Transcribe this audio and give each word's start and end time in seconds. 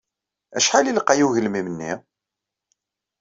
Acḥal 0.57 0.85
ay 0.87 0.95
lqay 0.97 1.21
ugelmim-nni? 1.25 1.93